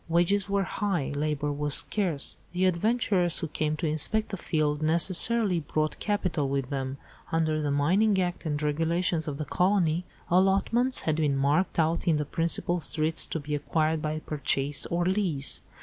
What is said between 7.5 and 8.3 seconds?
the Mining